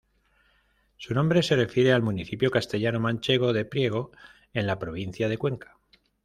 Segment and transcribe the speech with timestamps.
[0.97, 4.09] Su nombre se refiere al municipio castellano-manchego de Priego,
[4.51, 5.77] en la provincia de Cuenca.